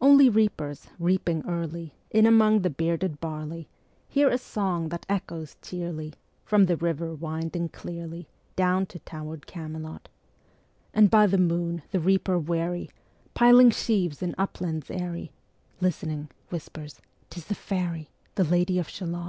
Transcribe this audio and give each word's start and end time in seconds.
Only 0.00 0.30
reapers, 0.30 0.86
reaping 0.98 1.44
early 1.46 1.92
In 2.10 2.24
among 2.24 2.62
the 2.62 2.70
bearded 2.70 3.20
barley, 3.20 3.68
Hear 4.08 4.30
a 4.30 4.38
song 4.38 4.88
that 4.88 5.04
echoes 5.06 5.58
cheerly 5.60 6.14
From 6.46 6.64
the 6.64 6.78
river 6.78 7.12
winding 7.14 7.68
clearly, 7.68 8.20
Ā 8.20 8.24
Ā 8.24 8.56
Down 8.56 8.86
to 8.86 8.98
tower'd 9.00 9.46
Camelot: 9.46 10.08
And 10.94 11.10
by 11.10 11.26
the 11.26 11.36
moon 11.36 11.82
the 11.90 12.00
reaper 12.00 12.38
weary, 12.38 12.88
Piling 13.34 13.68
sheaves 13.70 14.22
in 14.22 14.34
uplands 14.38 14.90
airy, 14.90 15.30
Listening, 15.82 16.30
whispers" 16.48 17.02
'Tis 17.28 17.44
the 17.44 17.54
fairy 17.54 18.08
Ā 18.36 18.44
Ā 18.46 18.50
Lady 18.50 18.78
of 18.78 18.88
Shalott." 18.88 19.24